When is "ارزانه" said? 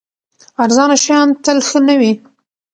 0.63-0.97